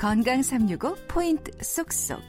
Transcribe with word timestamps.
건강 0.00 0.42
365 0.42 0.96
포인트 1.08 1.52
쏙쏙. 1.62 2.22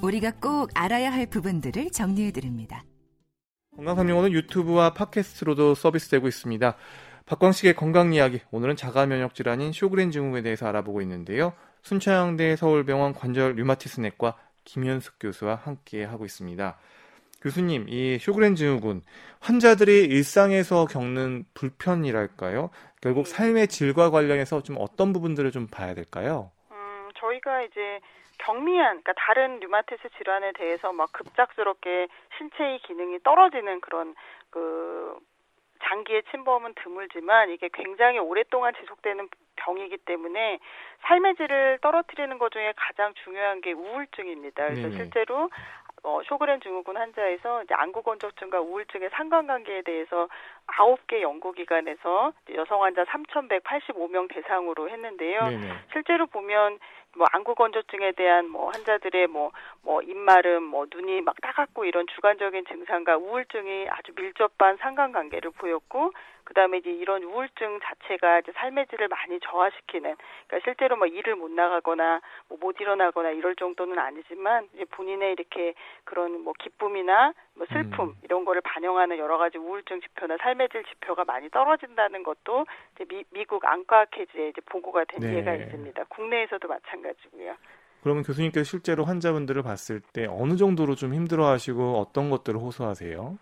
우리가 0.00 0.32
꼭 0.40 0.70
알아야 0.72 1.12
할 1.12 1.26
부분들을 1.26 1.90
정리해 1.90 2.30
드립니다. 2.30 2.86
건강 3.76 3.96
365는 3.98 4.32
유튜브와 4.32 4.94
팟캐스트로도 4.94 5.74
서비스되고 5.74 6.26
있습니다. 6.26 6.74
박광식의 7.26 7.76
건강 7.76 8.14
이야기. 8.14 8.40
오늘은 8.50 8.76
자가 8.76 9.04
면역 9.04 9.34
질환인 9.34 9.72
쇼그렌 9.72 10.10
증후군에 10.10 10.40
대해서 10.40 10.66
알아보고 10.66 11.02
있는데요. 11.02 11.52
순천향대 11.82 12.56
서울병원 12.56 13.12
관절 13.12 13.56
류마티스내과 13.56 14.38
김현숙 14.64 15.16
교수와 15.20 15.56
함께 15.56 16.04
하고 16.04 16.24
있습니다. 16.24 16.78
교수님, 17.42 17.90
이 17.90 18.16
쇼그렌 18.22 18.56
증후군 18.56 19.02
환자들이 19.38 20.04
일상에서 20.04 20.86
겪는 20.86 21.44
불편이랄까요? 21.52 22.70
결국 23.02 23.26
삶의 23.26 23.68
질과 23.68 24.08
관련해서 24.08 24.62
좀 24.62 24.76
어떤 24.78 25.12
부분들을 25.12 25.50
좀 25.50 25.66
봐야 25.66 25.92
될까요? 25.92 26.52
음, 27.42 27.52
저희가 27.52 27.62
이제 27.62 28.00
경미한, 28.38 29.02
그러니까 29.02 29.12
다른 29.16 29.60
류마티스 29.60 30.08
질환에 30.16 30.52
대해서 30.52 30.92
막 30.92 31.12
급작스럽게 31.12 32.08
신체의 32.38 32.80
기능이 32.80 33.20
떨어지는 33.22 33.80
그런 33.80 34.14
그 34.50 35.16
장기의 35.84 36.22
침범은 36.30 36.74
드물지만 36.76 37.50
이게 37.50 37.68
굉장히 37.72 38.18
오랫동안 38.18 38.72
지속되는 38.80 39.28
병이기 39.56 39.98
때문에 39.98 40.58
삶의 41.02 41.36
질을 41.36 41.78
떨어뜨리는 41.82 42.38
것 42.38 42.52
중에 42.52 42.72
가장 42.76 43.12
중요한 43.24 43.60
게 43.60 43.72
우울증입니다. 43.72 44.64
그래서 44.64 44.82
네네. 44.82 44.96
실제로 44.96 45.50
어, 46.04 46.20
쇼그렌 46.24 46.60
증후군 46.60 46.96
환자에서 46.96 47.62
이제 47.62 47.74
안구 47.74 48.02
건조증과 48.02 48.60
우울증의 48.60 49.10
상관관계에 49.12 49.82
대해서 49.82 50.28
아홉 50.66 51.06
개 51.06 51.22
연구기관에서 51.22 52.32
여성 52.54 52.82
환자 52.82 53.04
3,185명 53.04 54.32
대상으로 54.32 54.90
했는데요. 54.90 55.40
네네. 55.50 55.68
실제로 55.92 56.26
보면 56.26 56.80
뭐 57.16 57.26
안구 57.32 57.54
건조증에 57.54 58.12
대한 58.12 58.48
뭐 58.48 58.70
환자들의 58.70 59.26
뭐뭐 59.26 59.52
뭐 59.82 60.02
입마름, 60.02 60.64
뭐 60.64 60.86
눈이 60.90 61.20
막 61.20 61.40
따갑고 61.40 61.84
이런 61.84 62.06
주관적인 62.14 62.64
증상과 62.66 63.18
우울증이 63.18 63.88
아주 63.90 64.12
밀접한 64.16 64.78
상관관계를 64.78 65.50
보였고 65.50 66.12
그다음에 66.52 66.78
이제 66.78 66.90
이런 66.90 67.22
우울증 67.22 67.80
자체가 67.82 68.40
이제 68.40 68.52
삶의 68.52 68.86
질을 68.88 69.08
많이 69.08 69.38
저하시키는 69.40 70.16
그러니까 70.46 70.64
실제로 70.64 70.96
뭐 70.96 71.06
일을 71.06 71.36
못 71.36 71.50
나가거나 71.50 72.20
뭐 72.48 72.62
못 72.62 72.80
일어나거나 72.80 73.30
이럴 73.30 73.56
정도는 73.56 73.98
아니지만 73.98 74.68
이제 74.74 74.84
본인의 74.84 75.32
이렇게 75.32 75.74
그런 76.04 76.40
뭐 76.42 76.54
기쁨이나 76.58 77.34
뭐 77.54 77.66
슬픔 77.72 78.10
음. 78.10 78.14
이런 78.22 78.44
거를 78.44 78.62
반영하는 78.62 79.18
여러 79.18 79.36
가지 79.36 79.58
우울증 79.58 80.00
지표나 80.00 80.36
삶의 80.40 80.68
질 80.70 80.84
지표가 80.84 81.24
많이 81.24 81.50
떨어진다는 81.50 82.22
것도 82.22 82.66
이제 82.94 83.04
미, 83.08 83.24
미국 83.30 83.64
안과학회지에 83.64 84.48
이제 84.48 84.60
보고가 84.64 85.04
된 85.04 85.20
네. 85.20 85.38
예가 85.38 85.54
있습니다. 85.54 86.04
국내에서도 86.08 86.66
마찬가지고요. 86.66 87.56
그러면 88.02 88.24
교수님께서 88.24 88.64
실제로 88.64 89.04
환자분들을 89.04 89.62
봤을 89.62 90.00
때 90.00 90.26
어느 90.28 90.56
정도로 90.56 90.94
좀 90.94 91.14
힘들어하시고 91.14 91.98
어떤 91.98 92.30
것들을 92.30 92.58
호소하세요? 92.58 93.38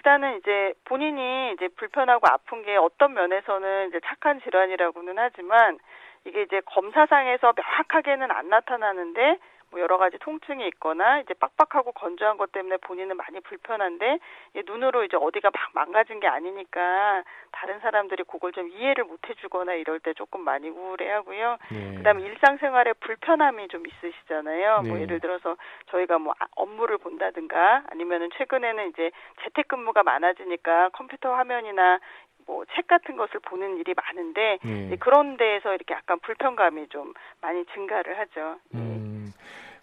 일단은 0.00 0.38
이제 0.38 0.72
본인이 0.86 1.52
이제 1.52 1.68
불편하고 1.76 2.26
아픈 2.26 2.62
게 2.62 2.74
어떤 2.76 3.12
면에서는 3.12 3.88
이제 3.88 4.00
착한 4.06 4.40
질환이라고는 4.40 5.18
하지만 5.18 5.78
이게 6.24 6.40
이제 6.40 6.62
검사상에서 6.64 7.52
명확하게는 7.54 8.30
안 8.30 8.48
나타나는데 8.48 9.36
뭐 9.70 9.80
여러 9.80 9.98
가지 9.98 10.18
통증이 10.18 10.66
있거나 10.68 11.20
이제 11.20 11.34
빡빡하고 11.34 11.92
건조한 11.92 12.36
것 12.36 12.52
때문에 12.52 12.76
본인은 12.78 13.16
많이 13.16 13.40
불편한데 13.40 14.18
눈으로 14.66 15.04
이제 15.04 15.16
어디가 15.16 15.50
막 15.52 15.70
망가진 15.74 16.20
게 16.20 16.26
아니니까 16.26 17.22
다른 17.52 17.78
사람들이 17.80 18.24
그걸 18.24 18.52
좀 18.52 18.68
이해를 18.68 19.04
못 19.04 19.20
해주거나 19.28 19.74
이럴 19.74 20.00
때 20.00 20.12
조금 20.14 20.40
많이 20.42 20.68
우울해하고요. 20.68 21.58
네. 21.70 21.94
그다음에 21.96 22.22
일상생활에 22.22 22.94
불편함이 22.94 23.68
좀 23.68 23.84
있으시잖아요. 23.86 24.74
뭐 24.74 24.82
네. 24.82 24.88
뭐 24.90 25.00
예를 25.00 25.20
들어서 25.20 25.56
저희가 25.86 26.18
뭐 26.18 26.34
아, 26.38 26.46
업무를 26.56 26.98
본다든가 26.98 27.84
아니면은 27.90 28.30
최근에는 28.36 28.90
이제 28.90 29.10
재택근무가 29.42 30.02
많아지니까 30.02 30.90
컴퓨터 30.90 31.34
화면이나 31.34 32.00
뭐 32.50 32.64
책 32.74 32.86
같은 32.86 33.16
것을 33.16 33.40
보는 33.40 33.78
일이 33.78 33.94
많은데 33.94 34.58
네. 34.62 34.96
그런 34.98 35.36
데에서 35.36 35.74
이렇게 35.74 35.94
약간 35.94 36.18
불편감이 36.20 36.88
좀 36.88 37.12
많이 37.40 37.64
증가를 37.66 38.18
하죠. 38.18 38.56
예. 38.74 38.78
음, 38.78 39.32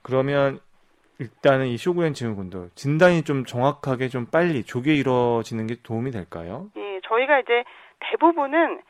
그러면 0.01 0.59
일단은 1.19 1.67
이 1.67 1.77
쇼그렌 1.77 2.13
증후군도 2.13 2.69
진단이 2.75 3.23
좀 3.23 3.45
정확하게 3.45 4.09
좀 4.09 4.27
빨리 4.31 4.63
조기에 4.63 4.93
이루어지는 4.95 5.67
게 5.67 5.75
도움이 5.81 6.11
될까요? 6.11 6.67
예, 6.75 6.99
저희가 7.03 7.39
이제 7.39 7.63
대부분은 7.99 8.81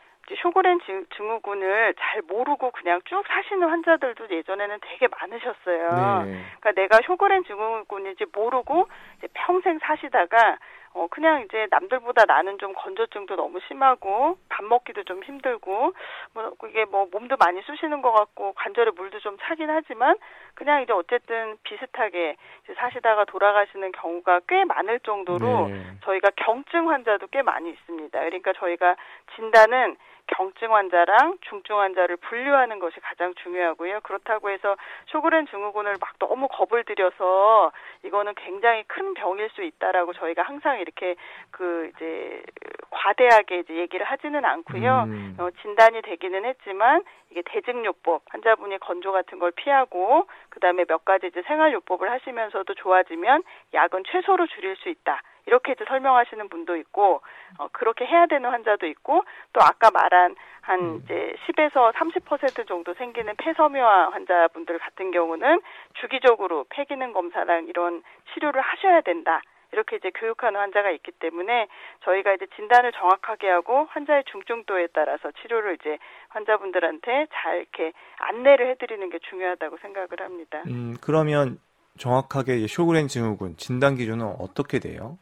쇼그렌 0.42 0.80
증후군을 1.16 1.94
잘 1.98 2.22
모르고 2.24 2.72
그냥 2.72 3.00
쭉 3.06 3.24
사시는 3.26 3.70
환자들도 3.70 4.28
예전에는 4.30 4.78
되게 4.82 5.08
많으셨어요. 5.08 6.24
네. 6.26 6.44
그러니까 6.60 6.72
내가 6.74 7.00
쇼그렌 7.06 7.46
증후군인지 7.46 8.26
모르고 8.34 8.88
평생 9.34 9.80
사시다가 9.80 10.58
어 10.98 11.08
그냥 11.12 11.44
이제 11.44 11.68
남들보다 11.70 12.26
나는 12.26 12.58
좀 12.58 12.74
건조증도 12.74 13.36
너무 13.36 13.60
심하고 13.68 14.36
밥 14.50 14.66
먹기도 14.66 15.04
좀 15.04 15.24
힘들고 15.24 15.94
뭐 16.34 16.54
그게 16.58 16.86
뭐 16.86 17.08
몸도 17.12 17.38
많이 17.38 17.62
쑤시는 17.62 18.02
것 18.02 18.12
같고 18.12 18.54
관절에 18.54 18.92
물도 18.96 19.20
좀 19.20 19.38
차긴 19.42 19.70
하지만 19.70 20.16
그냥 20.56 20.82
이제 20.82 20.92
어쨌든 20.94 21.56
비슷하게 21.62 22.36
이제 22.64 22.74
사시다가 22.74 23.26
돌아가시는 23.26 23.92
경우가 23.92 24.42
꽤 24.48 24.66
많을 24.66 25.00
정도로 25.02 25.68
네. 25.68 25.98
저희가 26.04 26.32
경증 26.36 26.90
환자도 26.90 27.28
꽤 27.28 27.44
많이 27.44 27.70
있습니다. 27.70 28.20
그러니까 28.20 28.54
저희가 28.54 28.96
진단은 29.36 29.98
경증 30.28 30.74
환자랑 30.74 31.38
중증 31.42 31.80
환자를 31.80 32.18
분류하는 32.18 32.80
것이 32.80 33.00
가장 33.00 33.34
중요하고요. 33.36 34.02
그렇다고 34.02 34.50
해서 34.50 34.76
쇼그렌 35.08 35.48
증후군을 35.48 35.96
막 36.00 36.20
너무 36.20 36.48
겁을 36.48 36.84
들여서 36.84 37.72
이거는 38.04 38.34
굉장히 38.36 38.84
큰 38.84 39.14
병일 39.14 39.50
수 39.52 39.64
있다라고 39.64 40.14
저희가 40.14 40.44
항상 40.44 40.80
이렇게 40.80 41.16
그 41.52 41.90
이제 41.96 42.44
과대하게 42.90 43.60
이제 43.60 43.76
얘기를 43.76 44.06
하지는 44.06 44.44
않고요. 44.46 45.04
음. 45.08 45.38
어, 45.40 45.50
진단이 45.62 46.02
되기는 46.02 46.46
했지만 46.46 47.04
이게 47.32 47.42
대증요법 47.46 48.24
환자분이 48.30 48.80
건조 48.80 49.12
같은 49.12 49.40
걸 49.40 49.52
피하고 49.52 50.28
그다음에 50.50 50.86
몇 50.86 51.06
가지 51.06 51.28
이제 51.28 51.42
생활요법을 51.44 52.10
하시면서도 52.10 52.74
좋아지면 52.76 53.44
약은 53.74 54.04
최소로 54.08 54.48
줄일 54.48 54.76
수 54.78 54.90
있다. 54.90 55.22
이렇게 55.48 55.72
이제 55.72 55.84
설명하시는 55.88 56.50
분도 56.50 56.76
있고 56.76 57.22
어, 57.58 57.68
그렇게 57.72 58.06
해야 58.06 58.28
되는 58.28 58.50
환자도 58.50 58.86
있고 58.86 59.24
또 59.54 59.62
아까 59.62 59.90
말한 59.90 60.36
한 60.62 60.80
음. 60.80 61.02
이제 61.04 61.34
10에서 61.48 61.94
30% 61.94 62.68
정도 62.68 62.94
생기는 62.94 63.34
폐섬유화 63.38 64.10
환자분들 64.12 64.78
같은 64.80 65.12
경우는 65.12 65.62
주기적으로 66.02 66.66
폐기능 66.70 67.14
검사랑 67.14 67.68
이런 67.68 68.04
치료를 68.34 68.62
하셔야 68.62 69.02
된다. 69.02 69.42
이렇게 69.74 69.98
이제 69.98 70.12
교육하는 70.12 70.60
환자가 70.60 70.92
있기 70.92 71.12
때문에 71.12 71.68
저희가 72.04 72.34
이제 72.34 72.48
진단을 72.56 72.94
정확하게 72.94 73.50
하고 73.50 73.86
환자의 73.90 74.24
중증도에 74.32 74.88
따라서 74.94 75.32
치료를 75.42 75.78
이제 75.80 75.98
환자분들한테 76.30 77.28
잘 77.34 77.58
이렇게 77.58 77.92
안내를 78.18 78.70
해드리는 78.72 79.10
게 79.10 79.20
중요하다고 79.30 79.78
생각을 79.82 80.10
합니다. 80.22 80.64
음, 80.68 80.96
그러면 81.02 81.60
정확하게 81.98 82.66
쇼그렌 82.68 83.08
증후군 83.08 83.58
진단 83.58 83.96
기준은 83.96 84.26
어떻게 84.40 84.80
돼요? 84.80 85.18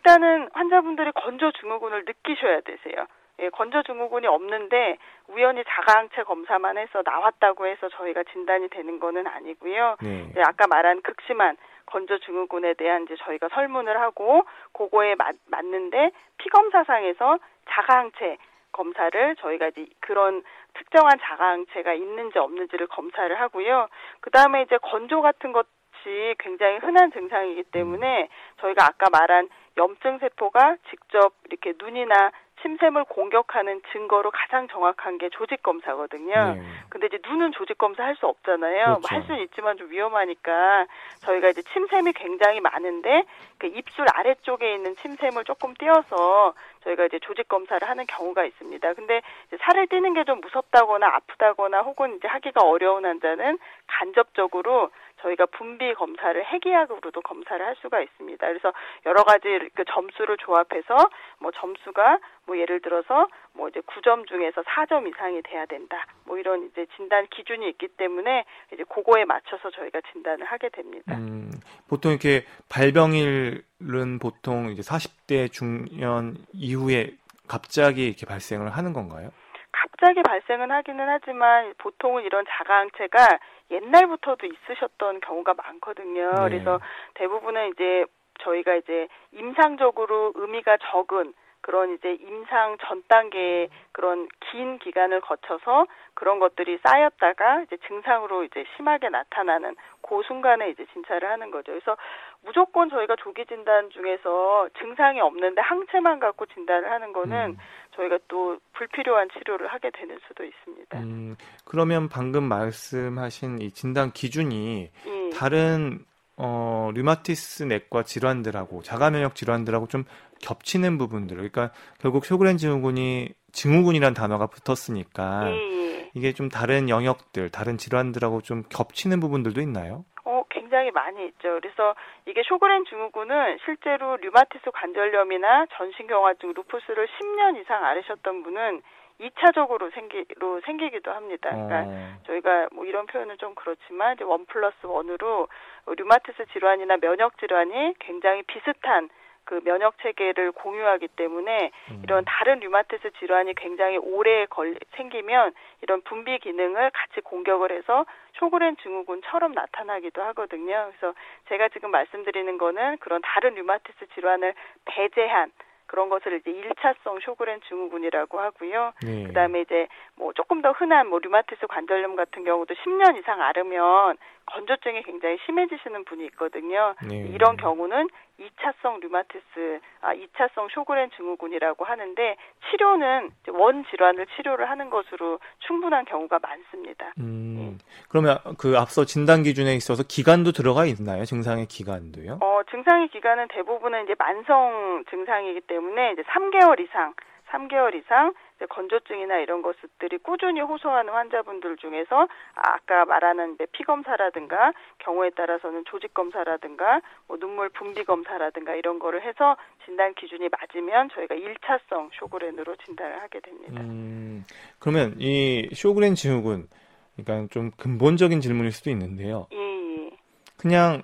일단은 0.00 0.48
환자분들이 0.52 1.12
건조 1.12 1.52
증후군을 1.52 2.04
느끼셔야 2.06 2.62
되세요. 2.62 3.06
예, 3.40 3.48
건조 3.50 3.82
증후군이 3.82 4.26
없는데 4.26 4.96
우연히 5.28 5.62
자가항체 5.66 6.22
검사만 6.24 6.78
해서 6.78 7.02
나왔다고 7.04 7.66
해서 7.66 7.88
저희가 7.90 8.24
진단이 8.32 8.68
되는 8.68 8.98
거는 8.98 9.26
아니고요. 9.26 9.96
네. 10.02 10.32
예, 10.36 10.40
아까 10.42 10.66
말한 10.68 11.02
극심한 11.02 11.56
건조 11.86 12.18
증후군에 12.18 12.74
대한 12.74 13.04
이제 13.04 13.16
저희가 13.16 13.48
설문을 13.48 14.00
하고 14.00 14.44
그거에 14.72 15.14
맞, 15.16 15.34
맞는데 15.46 16.12
피검사상에서 16.38 17.38
자가항체 17.68 18.38
검사를 18.72 19.36
저희가 19.36 19.68
이제 19.68 19.86
그런 20.00 20.42
특정한 20.74 21.18
자가항체가 21.20 21.92
있는지 21.92 22.38
없는지를 22.38 22.86
검사를 22.86 23.38
하고요. 23.38 23.88
그 24.20 24.30
다음에 24.30 24.62
이제 24.62 24.78
건조 24.78 25.20
같은 25.20 25.52
것 25.52 25.66
이 26.06 26.34
굉장히 26.38 26.78
흔한 26.78 27.12
증상이기 27.12 27.64
때문에 27.64 28.28
저희가 28.60 28.86
아까 28.86 29.06
말한 29.10 29.48
염증 29.76 30.18
세포가 30.18 30.76
직접 30.90 31.32
이렇게 31.48 31.74
눈이나 31.78 32.30
침샘을 32.62 33.04
공격하는 33.04 33.80
증거로 33.90 34.30
가장 34.30 34.68
정확한 34.68 35.16
게 35.16 35.30
조직 35.30 35.62
검사거든요. 35.62 36.56
네. 36.56 36.62
근데 36.90 37.06
이제 37.06 37.18
눈은 37.26 37.52
조직 37.52 37.78
검사 37.78 38.04
할 38.04 38.14
수 38.16 38.26
없잖아요. 38.26 38.84
뭐 38.86 38.96
그렇죠. 38.96 39.08
뭐할 39.08 39.26
수는 39.26 39.40
있지만 39.44 39.78
좀 39.78 39.90
위험하니까 39.90 40.84
저희가 41.20 41.48
이제 41.48 41.62
침샘이 41.62 42.12
굉장히 42.12 42.60
많은데 42.60 43.24
그 43.56 43.66
입술 43.66 44.04
아래쪽에 44.12 44.74
있는 44.74 44.94
침샘을 44.96 45.44
조금 45.44 45.72
띄어서 45.72 46.52
저희가 46.84 47.06
이제 47.06 47.18
조직 47.20 47.48
검사를 47.48 47.88
하는 47.88 48.04
경우가 48.06 48.44
있습니다. 48.44 48.92
근데 48.92 49.22
살을 49.58 49.86
띄는 49.86 50.12
게 50.12 50.24
좀 50.24 50.42
무섭다거나 50.42 51.06
아프다거나 51.14 51.80
혹은 51.80 52.16
이제 52.16 52.28
하기가 52.28 52.60
어려운 52.62 53.06
환자는 53.06 53.58
간접적으로 53.86 54.90
저희가 55.22 55.46
분비 55.46 55.94
검사를 55.94 56.44
해기약으로도 56.44 57.20
검사를 57.22 57.64
할 57.64 57.76
수가 57.80 58.00
있습니다. 58.00 58.46
그래서 58.46 58.72
여러 59.06 59.22
가지 59.24 59.48
그 59.74 59.84
점수를 59.84 60.36
조합해서 60.38 60.96
뭐 61.38 61.50
점수가 61.52 62.18
뭐 62.46 62.58
예를 62.58 62.80
들어서 62.80 63.28
뭐 63.52 63.68
이제 63.68 63.80
9점 63.80 64.26
중에서 64.28 64.62
4점 64.62 65.08
이상이 65.08 65.42
돼야 65.42 65.66
된다. 65.66 66.06
뭐 66.24 66.38
이런 66.38 66.66
이제 66.66 66.86
진단 66.96 67.26
기준이 67.28 67.68
있기 67.70 67.88
때문에 67.88 68.44
이제 68.72 68.84
그거에 68.84 69.24
맞춰서 69.24 69.70
저희가 69.70 70.00
진단을 70.12 70.46
하게 70.46 70.68
됩니다. 70.70 71.16
음, 71.16 71.50
보통 71.88 72.12
이렇게 72.12 72.44
발병일은 72.68 74.18
보통 74.20 74.70
이제 74.70 74.82
40대 74.82 75.52
중년 75.52 76.36
이후에 76.52 77.10
갑자기 77.48 78.06
이렇게 78.06 78.26
발생을 78.26 78.70
하는 78.70 78.92
건가요? 78.92 79.30
갑자기 79.72 80.22
발생은 80.22 80.70
하기는 80.70 81.08
하지만 81.08 81.74
보통은 81.78 82.22
이런 82.24 82.44
자가항체가 82.48 83.38
옛날부터도 83.70 84.46
있으셨던 84.46 85.20
경우가 85.20 85.54
많거든요. 85.54 86.30
네. 86.30 86.48
그래서 86.48 86.80
대부분은 87.14 87.72
이제 87.72 88.04
저희가 88.40 88.74
이제 88.76 89.08
임상적으로 89.32 90.32
의미가 90.34 90.78
적은 90.90 91.34
그런 91.62 91.94
이제 91.94 92.14
임상 92.14 92.78
전 92.80 93.02
단계의 93.06 93.68
그런 93.92 94.28
긴 94.50 94.78
기간을 94.78 95.20
거쳐서 95.20 95.86
그런 96.14 96.38
것들이 96.38 96.78
쌓였다가 96.82 97.62
이제 97.62 97.76
증상으로 97.86 98.44
이제 98.44 98.64
심하게 98.76 99.10
나타나는 99.10 99.76
그 100.00 100.22
순간에 100.26 100.70
이제 100.70 100.86
진찰을 100.92 101.28
하는 101.28 101.50
거죠. 101.50 101.72
그래서 101.72 101.96
무조건 102.42 102.88
저희가 102.88 103.16
조기 103.16 103.44
진단 103.46 103.90
중에서 103.90 104.68
증상이 104.78 105.20
없는데 105.20 105.60
항체만 105.60 106.18
갖고 106.18 106.46
진단을 106.46 106.90
하는 106.90 107.12
거는 107.12 107.50
음. 107.50 107.58
저희가 107.96 108.18
또 108.28 108.58
불필요한 108.72 109.28
치료를 109.32 109.68
하게 109.68 109.90
되는 109.90 110.18
수도 110.26 110.44
있습니다. 110.44 110.98
음, 111.00 111.36
그러면 111.64 112.08
방금 112.08 112.44
말씀하신 112.44 113.60
이 113.60 113.70
진단 113.72 114.12
기준이 114.12 114.90
예. 115.06 115.30
다른 115.30 116.04
어, 116.36 116.90
류마티스 116.94 117.64
내과 117.64 118.02
질환들하고 118.02 118.82
자가면역 118.82 119.34
질환들하고 119.34 119.88
좀 119.88 120.04
겹치는 120.40 120.96
부분들. 120.96 121.36
그러니까 121.36 121.70
결국 121.98 122.24
쇼그렌 122.24 122.56
증후군이 122.56 123.28
증후군이란 123.52 124.14
단어가 124.14 124.46
붙었으니까 124.46 125.50
예. 125.50 126.10
이게 126.14 126.32
좀 126.32 126.48
다른 126.48 126.88
영역들, 126.88 127.50
다른 127.50 127.76
질환들하고 127.76 128.40
좀 128.40 128.62
겹치는 128.68 129.20
부분들도 129.20 129.60
있나요? 129.60 130.04
어, 130.50 130.60
굉장히 130.60 130.90
많이 130.90 131.26
있죠. 131.26 131.58
그래서 131.60 131.94
이게 132.26 132.42
쇼그렌 132.42 132.84
증후군은 132.84 133.58
실제로 133.64 134.16
류마티스 134.16 134.70
관절염이나 134.72 135.66
전신경화증, 135.72 136.52
루푸스를 136.54 137.06
10년 137.06 137.60
이상 137.60 137.84
앓으셨던 137.84 138.42
분은 138.42 138.82
2차적으로 139.20 139.92
생기로 139.92 140.60
생기기도 140.62 141.12
합니다. 141.12 141.50
그러니까 141.50 141.84
어. 141.86 142.16
저희가 142.26 142.68
뭐 142.72 142.86
이런 142.86 143.06
표현은 143.06 143.36
좀 143.38 143.54
그렇지만 143.54 144.14
이제 144.14 144.24
one 144.24 144.46
plus 144.46 144.74
one으로 144.84 145.48
류마티스 145.86 146.46
질환이나 146.52 146.96
면역 146.96 147.38
질환이 147.38 147.94
굉장히 147.98 148.42
비슷한 148.44 149.10
그 149.44 149.60
면역 149.64 149.98
체계를 150.02 150.52
공유하기 150.52 151.08
때문에 151.08 151.70
음. 151.90 152.00
이런 152.04 152.24
다른 152.26 152.60
류마티스 152.60 153.10
질환이 153.18 153.54
굉장히 153.54 153.96
오래 153.98 154.46
걸 154.46 154.76
생기면 154.96 155.52
이런 155.82 156.02
분비 156.02 156.38
기능을 156.38 156.90
같이 156.90 157.20
공격을 157.20 157.72
해서 157.72 158.06
쇼그렌 158.34 158.76
증후군처럼 158.82 159.52
나타나기도 159.52 160.22
하거든요. 160.22 160.90
그래서 160.90 161.14
제가 161.48 161.68
지금 161.68 161.90
말씀드리는 161.90 162.58
거는 162.58 162.98
그런 162.98 163.20
다른 163.22 163.54
류마티스 163.54 164.06
질환을 164.14 164.54
배제한 164.84 165.50
그런 165.90 166.08
것을 166.08 166.34
이제 166.34 166.52
1차성 166.52 167.20
쇼그렌 167.20 167.60
증후군이라고 167.68 168.38
하고요. 168.38 168.92
네. 169.02 169.24
그다음에 169.24 169.62
이제 169.62 169.88
뭐 170.20 170.34
조금 170.34 170.60
더 170.60 170.72
흔한 170.72 171.08
뭐 171.08 171.18
류마티스 171.18 171.66
관절염 171.66 172.14
같은 172.14 172.44
경우도 172.44 172.74
10년 172.74 173.18
이상 173.18 173.40
앓으면 173.40 174.18
건조증이 174.44 175.02
굉장히 175.04 175.38
심해지시는 175.46 176.04
분이 176.04 176.26
있거든요. 176.26 176.94
네. 177.08 177.16
이런 177.32 177.56
경우는 177.56 178.08
2차성 178.38 179.00
류마티스, 179.00 179.80
아 180.02 180.12
2차성 180.12 180.70
쇼그렌 180.72 181.10
증후군이라고 181.16 181.84
하는데 181.84 182.36
치료는 182.68 183.30
원 183.48 183.84
질환을 183.86 184.26
치료를 184.36 184.68
하는 184.68 184.90
것으로 184.90 185.38
충분한 185.60 186.04
경우가 186.04 186.38
많습니다. 186.40 187.12
음, 187.18 187.54
네. 187.56 187.78
그러면 188.10 188.38
그 188.58 188.76
앞서 188.76 189.04
진단 189.04 189.42
기준에 189.42 189.74
있어서 189.74 190.02
기간도 190.06 190.52
들어가 190.52 190.84
있나요? 190.84 191.24
증상의 191.24 191.66
기간도요? 191.66 192.38
어, 192.42 192.60
증상의 192.70 193.08
기간은 193.08 193.48
대부분은 193.48 194.04
이제 194.04 194.14
만성 194.18 195.04
증상이기 195.08 195.62
때문에 195.62 196.12
이제 196.12 196.22
3개월 196.22 196.80
이상, 196.80 197.14
3개월 197.50 197.94
이상 197.94 198.34
건조증이나 198.66 199.38
이런 199.38 199.62
것들이 199.62 200.18
꾸준히 200.18 200.60
호소하는 200.60 201.12
환자분들 201.12 201.76
중에서 201.76 202.28
아까 202.54 203.04
말하는 203.04 203.56
피 203.72 203.84
검사라든가 203.84 204.72
경우에 204.98 205.30
따라서는 205.30 205.84
조직 205.86 206.14
검사라든가 206.14 207.00
뭐 207.26 207.38
눈물 207.38 207.68
분비 207.70 208.04
검사라든가 208.04 208.74
이런 208.74 208.98
거를 208.98 209.22
해서 209.22 209.56
진단 209.84 210.14
기준이 210.14 210.48
맞으면 210.48 211.10
저희가 211.14 211.34
1차성 211.34 212.10
쇼그렌으로 212.14 212.76
진단을 212.84 213.20
하게 213.22 213.40
됩니다. 213.40 213.80
음, 213.80 214.44
그러면 214.78 215.14
이 215.18 215.68
쇼그렌 215.74 216.14
증후군 216.14 216.68
그러니까 217.16 217.52
좀 217.52 217.70
근본적인 217.76 218.40
질문일 218.40 218.72
수도 218.72 218.90
있는데요. 218.90 219.46
예, 219.52 219.56
예. 219.56 220.10
그냥 220.56 221.02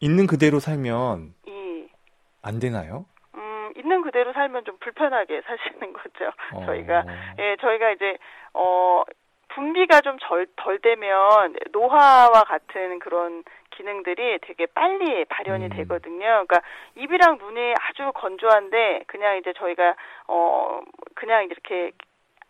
있는 0.00 0.26
그대로 0.26 0.60
살면 0.60 1.34
예. 1.48 1.88
안 2.42 2.58
되나요? 2.58 3.06
그대로 4.10 4.32
살면 4.32 4.64
좀 4.64 4.76
불편하게 4.80 5.40
사시는 5.46 5.92
거죠. 5.92 6.32
어. 6.54 6.66
저희가 6.66 7.04
예, 7.38 7.56
저희가 7.60 7.90
이제 7.92 8.18
어 8.54 9.04
분비가 9.48 10.00
좀덜 10.00 10.46
되면 10.82 11.56
노화와 11.72 12.44
같은 12.44 12.98
그런 12.98 13.44
기능들이 13.70 14.38
되게 14.42 14.66
빨리 14.66 15.24
발현이 15.26 15.66
음. 15.66 15.70
되거든요. 15.70 16.18
그러니까 16.26 16.60
입이랑 16.96 17.38
눈이 17.38 17.74
아주 17.80 18.12
건조한데 18.14 19.04
그냥 19.06 19.38
이제 19.38 19.52
저희가 19.52 19.94
어 20.26 20.80
그냥 21.14 21.44
이렇게 21.44 21.92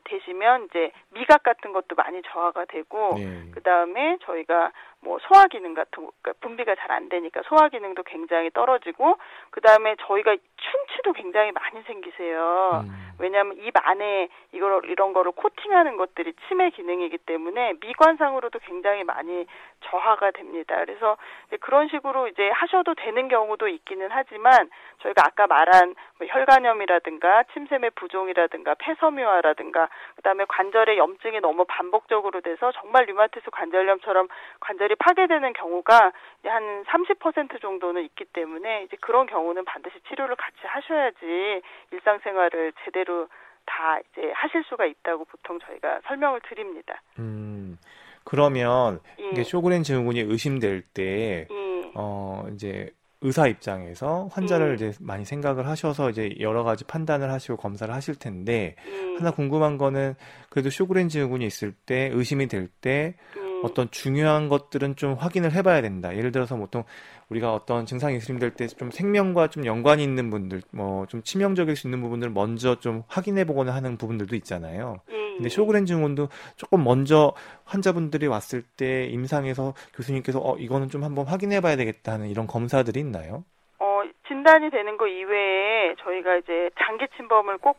되시면 0.04 0.66
이제 0.66 0.90
미각 1.10 1.42
같은 1.42 1.72
것도 1.72 1.94
많이 1.96 2.22
저하가 2.22 2.64
되고 2.64 3.14
네. 3.16 3.50
그 3.52 3.62
다음에 3.62 4.16
저희가 4.24 4.72
뭐 5.02 5.18
소화 5.22 5.46
기능 5.46 5.74
같은 5.74 6.06
그러니까 6.22 6.32
분비가 6.40 6.74
잘 6.76 6.90
안 6.90 7.08
되니까 7.08 7.42
소화 7.44 7.68
기능도 7.68 8.02
굉장히 8.02 8.50
떨어지고 8.50 9.16
그 9.50 9.60
다음에 9.60 9.94
저희가 10.00 10.34
충치도 10.56 11.12
굉장히 11.12 11.52
많이 11.52 11.82
생기세요. 11.84 12.82
음. 12.84 13.10
왜냐하면 13.18 13.58
입 13.58 13.72
안에 13.76 14.28
이걸 14.52 14.80
이런 14.86 15.12
거를 15.12 15.32
코팅하는 15.32 15.96
것들이 15.96 16.32
치매 16.48 16.70
기능이기 16.70 17.18
때문에 17.18 17.74
미관상으로도 17.80 18.58
굉장히 18.60 19.04
많이 19.04 19.46
저하가 19.84 20.30
됩니다. 20.32 20.76
그래서 20.84 21.16
그런 21.60 21.88
식으로 21.88 22.28
이제 22.28 22.48
하셔도 22.50 22.94
되는 22.94 23.28
경우도 23.28 23.68
있기는 23.68 24.08
하지만 24.10 24.70
저희가 25.02 25.22
아까 25.26 25.46
말한 25.46 25.94
뭐 25.94 25.94
혈관염이라든가 26.28 27.44
침샘의 27.52 27.90
부종이라든가 27.94 28.74
폐섬유화라든가 28.74 29.88
그다음에 30.16 30.44
관절에 30.48 30.96
염증이 30.96 31.40
너무 31.40 31.64
반복적으로 31.66 32.40
돼서 32.40 32.72
정말 32.72 33.06
류마티스 33.06 33.50
관절염처럼 33.50 34.28
관절이 34.60 34.96
파괴되는 34.96 35.52
경우가 35.52 36.12
한 36.44 36.84
30% 36.84 37.60
정도는 37.60 38.02
있기 38.04 38.24
때문에 38.26 38.84
이제 38.84 38.96
그런 39.00 39.26
경우는 39.26 39.64
반드시 39.64 40.00
치료를 40.08 40.36
같이 40.36 40.58
하셔야지 40.62 41.62
일상생활을 41.92 42.72
제대로 42.84 43.28
다 43.66 43.98
이제 44.00 44.32
하실 44.34 44.64
수가 44.64 44.86
있다고 44.86 45.24
보통 45.26 45.58
저희가 45.60 46.00
설명을 46.06 46.40
드립니다. 46.48 47.00
음. 47.18 47.78
그러면 48.24 49.00
예. 49.18 49.30
이게 49.30 49.42
쇼그렌 49.42 49.82
증후군이 49.82 50.20
의심될 50.20 50.82
때, 50.94 51.46
예. 51.50 51.92
어, 51.94 52.44
이제 52.52 52.90
의사 53.22 53.46
입장에서 53.46 54.28
환자를 54.32 54.70
예. 54.70 54.74
이제 54.74 54.92
많이 55.00 55.24
생각을 55.24 55.66
하셔서 55.68 56.10
이제 56.10 56.34
여러 56.40 56.64
가지 56.64 56.84
판단을 56.84 57.30
하시고 57.30 57.56
검사를 57.56 57.92
하실 57.92 58.14
텐데, 58.14 58.74
예. 58.86 59.16
하나 59.18 59.30
궁금한 59.30 59.76
거는 59.78 60.14
그래도 60.48 60.70
쇼그렌 60.70 61.08
증후군이 61.08 61.44
있을 61.46 61.72
때, 61.86 62.10
의심이 62.12 62.46
될때 62.48 63.14
예. 63.36 63.40
어떤 63.62 63.90
중요한 63.90 64.48
것들은 64.48 64.96
좀 64.96 65.12
확인을 65.14 65.52
해봐야 65.52 65.82
된다. 65.82 66.16
예를 66.16 66.32
들어서 66.32 66.56
보통 66.56 66.82
우리가 67.28 67.52
어떤 67.52 67.84
증상이 67.84 68.14
의심될 68.14 68.54
때 68.54 68.66
좀 68.68 68.90
생명과 68.90 69.48
좀 69.48 69.66
연관이 69.66 70.02
있는 70.02 70.30
분들, 70.30 70.62
뭐 70.70 71.04
좀 71.06 71.22
치명적일 71.22 71.76
수 71.76 71.86
있는 71.86 72.00
부분들을 72.00 72.32
먼저 72.32 72.80
좀 72.80 73.02
확인해 73.06 73.44
보거나 73.44 73.74
하는 73.74 73.98
부분들도 73.98 74.34
있잖아요. 74.36 75.00
예, 75.10 75.19
근데 75.40 75.46
예. 75.46 75.48
쇼그렌 75.48 75.86
증후군도 75.86 76.28
조금 76.56 76.84
먼저 76.84 77.32
환자분들이 77.64 78.26
왔을 78.26 78.62
때 78.76 79.06
임상에서 79.06 79.72
교수님께서 79.94 80.38
어 80.38 80.56
이거는 80.58 80.88
좀 80.88 81.02
한번 81.02 81.26
확인해 81.26 81.60
봐야 81.60 81.76
되겠다 81.76 82.18
는 82.18 82.28
이런 82.28 82.46
검사들이 82.46 83.00
있나요? 83.00 83.44
어, 83.78 84.02
진단이 84.28 84.70
되는 84.70 84.98
거 84.98 85.06
이외에 85.06 85.94
저희가 86.04 86.36
이제 86.36 86.70
장기 86.78 87.06
침범을 87.16 87.58
꼭 87.58 87.78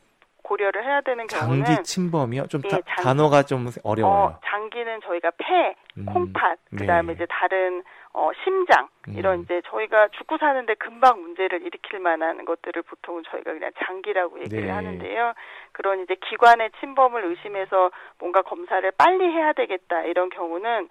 고려를 0.51 0.83
해야 0.83 0.99
되는 0.99 1.27
경우는 1.27 1.63
장기 1.63 1.83
침범이요? 1.83 2.47
좀 2.47 2.61
예, 2.65 2.69
다, 2.69 2.79
장, 2.85 3.03
단어가 3.05 3.43
좀 3.43 3.67
어려워요. 3.83 4.35
어, 4.35 4.39
장기는 4.43 4.99
저희가 5.01 5.31
폐, 5.37 5.75
음, 5.97 6.05
콩팥, 6.05 6.57
그다음에 6.77 7.07
네. 7.07 7.13
이제 7.13 7.25
다른 7.29 7.83
어, 8.13 8.31
심장 8.43 8.89
이런 9.15 9.39
음. 9.39 9.41
이제 9.43 9.61
저희가 9.67 10.09
죽고 10.09 10.37
사는데 10.37 10.73
금방 10.75 11.21
문제를 11.21 11.61
일으킬 11.61 11.99
만한 11.99 12.43
것들을 12.43 12.81
보통은 12.81 13.23
저희가 13.31 13.53
그냥 13.53 13.71
장기라고 13.85 14.41
얘기를 14.41 14.65
네. 14.65 14.71
하는데요. 14.71 15.33
그런 15.71 16.01
이제 16.01 16.15
기관의 16.15 16.71
침범을 16.81 17.23
의심해서 17.23 17.91
뭔가 18.19 18.41
검사를 18.41 18.91
빨리 18.97 19.23
해야 19.23 19.53
되겠다 19.53 20.01
이런 20.03 20.29
경우는 20.29 20.89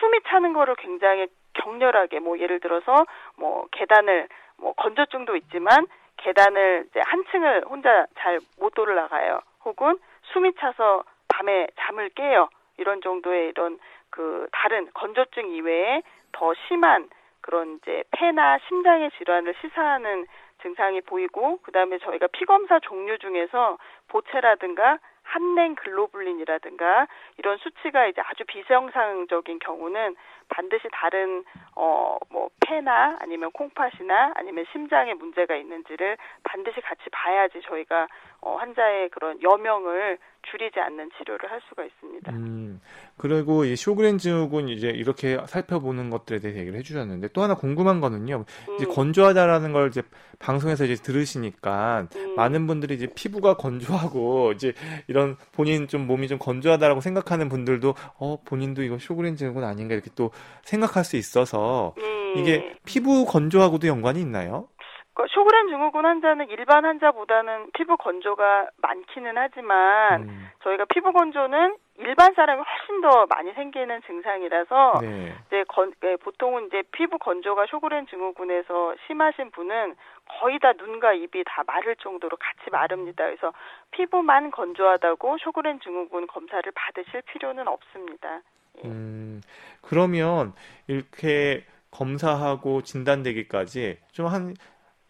숨이 0.00 0.20
차는 0.28 0.52
거를 0.52 0.76
굉장히 0.76 1.26
격렬하게 1.54 2.20
뭐 2.20 2.38
예를 2.38 2.60
들어서 2.60 3.04
뭐 3.36 3.66
계단을 3.72 4.28
뭐 4.58 4.74
건조증도 4.74 5.34
있지만 5.34 5.88
계단을 6.22 6.86
이제 6.88 7.00
한 7.04 7.24
층을 7.30 7.64
혼자 7.68 8.06
잘 8.16 8.38
못 8.58 8.78
올라가요. 8.78 9.40
혹은 9.64 9.98
숨이 10.32 10.54
차서 10.54 11.04
밤에 11.28 11.66
잠을 11.80 12.08
깨요. 12.10 12.48
이런 12.78 13.00
정도의 13.00 13.48
이런 13.48 13.78
그 14.10 14.46
다른 14.52 14.88
건조증 14.94 15.48
이외에 15.50 16.02
더 16.32 16.52
심한 16.68 17.08
그런 17.40 17.76
이제 17.76 18.04
폐나 18.12 18.58
심장의 18.68 19.10
질환을 19.18 19.54
시사하는 19.60 20.26
증상이 20.62 21.00
보이고 21.00 21.58
그다음에 21.62 21.98
저희가 21.98 22.28
피 22.28 22.44
검사 22.44 22.78
종류 22.78 23.18
중에서 23.18 23.78
보체라든가 24.08 24.98
한냉 25.22 25.74
글로불린이라든가 25.76 27.06
이런 27.38 27.56
수치가 27.58 28.06
이제 28.06 28.20
아주 28.24 28.44
비정상적인 28.46 29.58
경우는 29.60 30.16
반드시 30.48 30.88
다른 30.92 31.44
어뭐 31.74 32.50
폐나 32.66 33.16
아니면 33.20 33.50
콩팥이나 33.52 34.32
아니면 34.34 34.64
심장에 34.72 35.14
문제가 35.14 35.56
있는지를 35.56 36.18
반드시 36.42 36.80
같이 36.80 37.02
봐야지 37.10 37.60
저희가 37.62 38.08
어 38.42 38.56
환자의 38.56 39.08
그런 39.10 39.40
여명을 39.40 40.18
줄이지 40.50 40.80
않는 40.80 41.10
치료를 41.16 41.48
할 41.48 41.60
수가 41.68 41.84
있습니다. 41.84 42.32
음, 42.32 42.80
그리고 43.16 43.64
이 43.64 43.76
쇼그렌 43.76 44.18
증후군 44.18 44.68
이제 44.68 44.88
이렇게 44.88 45.38
살펴보는 45.46 46.10
것들에 46.10 46.40
대해서 46.40 46.58
얘기를 46.58 46.76
해주셨는데 46.80 47.28
또 47.28 47.42
하나 47.42 47.54
궁금한 47.54 48.00
거는요. 48.00 48.44
음. 48.68 48.74
이제 48.74 48.86
건조하다라는 48.86 49.72
걸 49.72 49.88
이제 49.88 50.02
방송에서 50.40 50.84
이제 50.84 50.96
들으시니까 50.96 52.08
음. 52.16 52.34
많은 52.34 52.66
분들이 52.66 52.94
이제 52.94 53.06
피부가 53.14 53.54
건조하고 53.54 54.50
이제 54.52 54.72
이런 55.06 55.36
본인 55.52 55.86
좀 55.86 56.08
몸이 56.08 56.26
좀 56.26 56.38
건조하다라고 56.38 57.00
생각하는 57.00 57.48
분들도 57.48 57.94
어 58.18 58.38
본인도 58.44 58.82
이거 58.82 58.98
쇼그렌 58.98 59.36
증후군 59.36 59.62
아닌가 59.62 59.94
이렇게 59.94 60.10
또 60.16 60.32
생각할 60.64 61.04
수 61.04 61.16
있어서 61.16 61.94
음. 61.98 62.34
이게 62.38 62.74
피부 62.84 63.24
건조하고도 63.24 63.86
연관이 63.86 64.20
있나요? 64.20 64.66
그 65.14 65.26
쇼그렌 65.28 65.68
증후군 65.68 66.06
환자는 66.06 66.48
일반 66.48 66.84
환자보다는 66.86 67.70
피부 67.74 67.96
건조가 67.96 68.68
많기는 68.78 69.36
하지만 69.36 70.22
음. 70.22 70.48
저희가 70.62 70.86
피부 70.86 71.12
건조는 71.12 71.76
일반 71.98 72.32
사람이 72.32 72.62
훨씬 72.62 73.02
더 73.02 73.26
많이 73.26 73.52
생기는 73.52 74.00
증상이라서 74.06 75.00
네. 75.02 75.34
이제 75.46 75.64
건, 75.68 75.92
네, 76.00 76.16
보통은 76.16 76.68
이제 76.68 76.82
피부 76.92 77.18
건조가 77.18 77.66
쇼그렌 77.66 78.06
증후군에서 78.06 78.94
심하신 79.06 79.50
분은 79.50 79.96
거의 80.40 80.58
다 80.58 80.72
눈과 80.72 81.12
입이 81.12 81.44
다 81.46 81.62
마를 81.66 81.96
정도로 81.96 82.38
같이 82.38 82.70
마릅니다. 82.70 83.24
그래서 83.24 83.52
피부만 83.90 84.50
건조하다고 84.50 85.36
쇼그렌 85.38 85.80
증후군 85.80 86.26
검사를 86.26 86.62
받으실 86.74 87.20
필요는 87.22 87.68
없습니다. 87.68 88.40
예. 88.82 88.88
음, 88.88 89.42
그러면 89.82 90.54
이렇게 90.88 91.64
검사하고 91.90 92.80
진단되기까지 92.82 93.98
좀 94.12 94.26
한 94.26 94.54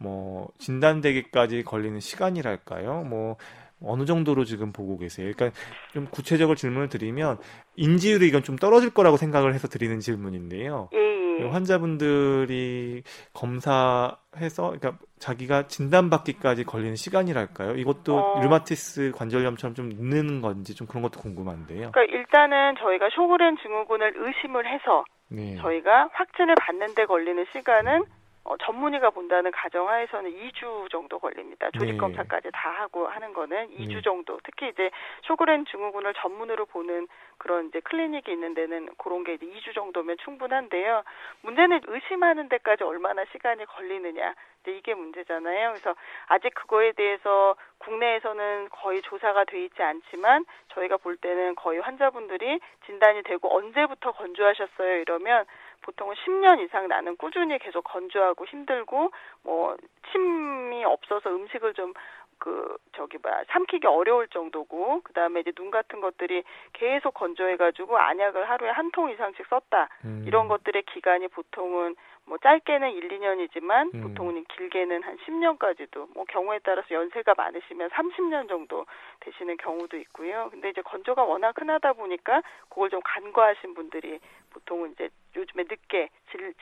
뭐 0.02 0.48
진단되기까지 0.58 1.62
걸리는 1.62 2.00
시간이랄까요? 2.00 3.02
뭐 3.02 3.36
어느 3.84 4.04
정도로 4.04 4.44
지금 4.44 4.72
보고 4.72 4.98
계세요? 4.98 5.30
그러니까 5.34 5.58
좀 5.92 6.06
구체적으로 6.10 6.54
질문을 6.54 6.88
드리면 6.88 7.38
인지율이 7.76 8.28
이건 8.28 8.42
좀 8.42 8.56
떨어질 8.56 8.90
거라고 8.90 9.16
생각을 9.16 9.54
해서 9.54 9.68
드리는 9.68 9.98
질문인데요. 10.00 10.88
예. 10.92 11.12
환자분들이 11.48 13.02
검사해서 13.32 14.76
그러니까 14.78 14.98
자기가 15.18 15.66
진단받기까지 15.66 16.64
걸리는 16.64 16.94
시간이랄까요? 16.94 17.76
이것도 17.76 18.16
어. 18.16 18.40
류마티스 18.40 19.12
관절염처럼 19.16 19.74
좀 19.74 19.88
늦는 19.88 20.40
건지 20.40 20.74
좀 20.74 20.86
그런 20.86 21.02
것도 21.02 21.20
궁금한데요. 21.20 21.90
그러니까 21.92 22.02
일단은 22.04 22.76
저희가 22.78 23.08
쇼그렌 23.14 23.56
증후군을 23.62 24.14
의심을 24.16 24.66
해서 24.72 25.04
네. 25.28 25.56
저희가 25.56 26.10
확진을 26.12 26.54
받는데 26.60 27.06
걸리는 27.06 27.44
시간은 27.52 28.04
어, 28.44 28.56
전문의가 28.56 29.10
본다는 29.10 29.52
가정하에서는 29.52 30.30
2주 30.30 30.90
정도 30.90 31.18
걸립니다. 31.18 31.70
조직 31.70 31.96
검사까지 31.96 32.44
네. 32.44 32.50
다 32.52 32.70
하고 32.70 33.06
하는 33.06 33.32
거는 33.32 33.70
2주 33.70 33.94
네. 33.94 34.00
정도. 34.02 34.38
특히 34.42 34.68
이제 34.68 34.90
쇼그렌 35.22 35.64
증후군을 35.66 36.12
전문으로 36.14 36.66
보는 36.66 37.06
그런 37.38 37.68
이제 37.68 37.80
클리닉이 37.80 38.32
있는 38.32 38.54
데는 38.54 38.88
그런 38.98 39.22
게 39.22 39.34
이제 39.34 39.46
2주 39.46 39.74
정도면 39.74 40.16
충분한데요. 40.24 41.04
문제는 41.42 41.82
의심하는 41.86 42.48
데까지 42.48 42.82
얼마나 42.82 43.24
시간이 43.26 43.64
걸리느냐. 43.66 44.34
이제 44.62 44.76
이게 44.76 44.94
문제잖아요. 44.94 45.70
그래서 45.70 45.94
아직 46.26 46.52
그거에 46.54 46.92
대해서 46.92 47.56
국내에서는 47.78 48.68
거의 48.70 49.02
조사가 49.02 49.44
돼 49.44 49.64
있지 49.64 49.82
않지만 49.82 50.44
저희가 50.68 50.96
볼 50.96 51.16
때는 51.16 51.54
거의 51.54 51.80
환자분들이 51.80 52.60
진단이 52.86 53.22
되고 53.24 53.54
언제부터 53.56 54.12
건조하셨어요 54.12 54.96
이러면 54.98 55.44
보통은 55.82 56.14
10년 56.14 56.60
이상 56.60 56.88
나는 56.88 57.16
꾸준히 57.16 57.58
계속 57.58 57.82
건조하고 57.82 58.46
힘들고 58.46 59.10
뭐 59.42 59.76
침이 60.10 60.84
없어서 60.84 61.30
음식을 61.30 61.74
좀그 61.74 62.76
저기 62.92 63.18
뭐야 63.22 63.44
삼키기 63.48 63.86
어려울 63.86 64.28
정도고 64.28 65.00
그다음에 65.02 65.40
이제 65.40 65.52
눈 65.52 65.70
같은 65.70 66.00
것들이 66.00 66.44
계속 66.72 67.14
건조해 67.14 67.56
가지고 67.56 67.98
안약을 67.98 68.48
하루에 68.48 68.70
한 68.70 68.92
통 68.92 69.10
이상씩 69.10 69.46
썼다. 69.46 69.88
음. 70.04 70.24
이런 70.26 70.48
것들의 70.48 70.82
기간이 70.82 71.28
보통은 71.28 71.96
뭐 72.26 72.38
짧게는 72.38 72.90
1, 72.92 73.08
2년이지만 73.08 73.94
음. 73.94 74.02
보통은 74.02 74.44
길게는 74.44 75.02
한 75.02 75.16
10년까지도 75.18 76.08
뭐 76.14 76.24
경우에 76.28 76.60
따라서 76.62 76.94
연세가 76.94 77.34
많으시면 77.36 77.90
30년 77.90 78.48
정도 78.48 78.86
되시는 79.20 79.56
경우도 79.56 79.96
있고요. 79.96 80.48
근데 80.50 80.70
이제 80.70 80.82
건조가 80.82 81.24
워낙 81.24 81.58
흔하다 81.58 81.94
보니까 81.94 82.42
그걸 82.68 82.90
좀 82.90 83.00
간과하신 83.02 83.74
분들이 83.74 84.20
보통은 84.50 84.92
이제 84.92 85.08
요즘에 85.34 85.64
늦게 85.68 86.08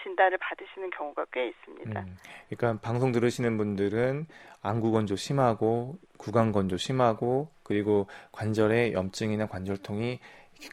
진단을 0.03 0.39
받으시는 0.39 0.91
경우가 0.91 1.27
꽤 1.33 1.49
있습니다. 1.49 2.01
음. 2.01 2.17
그러니까 2.49 2.81
방송 2.83 3.13
들으시는 3.13 3.57
분들은 3.57 4.27
안구 4.63 4.93
건조 4.93 5.17
심하고 5.17 5.99
구강 6.19 6.53
건조 6.53 6.77
심하고 6.77 7.49
그리고 7.63 8.07
관절에 8.33 8.93
염증이나 8.93 9.47
관절통이 9.47 10.19